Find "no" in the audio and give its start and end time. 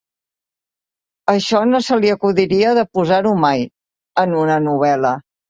1.73-1.81